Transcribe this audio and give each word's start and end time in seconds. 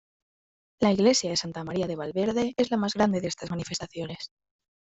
La 0.79 0.91
iglesia 0.91 1.29
de 1.29 1.37
Santa 1.37 1.63
María 1.63 1.85
de 1.85 1.95
Valverde 1.95 2.55
es 2.57 2.71
la 2.71 2.77
más 2.77 2.95
grande 2.95 3.21
de 3.21 3.27
estas 3.27 3.51
manifestaciones. 3.51 4.31